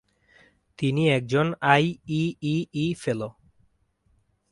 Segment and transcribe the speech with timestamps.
[0.79, 3.29] তিনি একজন আইইইই ফেলো।